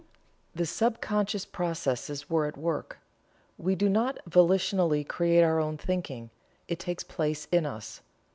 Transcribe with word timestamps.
The 0.55 0.65
subconscious 0.65 1.45
processes 1.45 2.27
were 2.27 2.47
at 2.47 2.57
work. 2.57 2.97
We 3.59 3.75
do 3.75 3.87
not 3.87 4.17
volitionally 4.27 5.07
create 5.07 5.43
our 5.43 5.59
own 5.59 5.77
thinking. 5.77 6.31
It 6.67 6.79
takes 6.79 7.03
place 7.03 7.47
in 7.51 7.67
us. 7.67 8.01